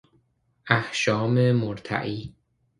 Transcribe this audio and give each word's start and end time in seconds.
احشام 0.67 1.51
مرتعی 1.51 2.35